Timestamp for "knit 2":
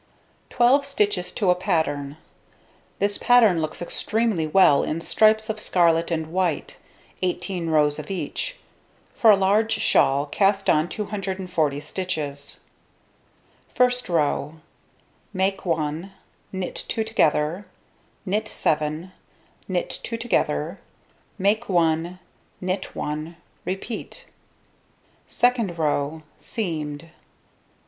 16.51-17.03, 19.67-20.17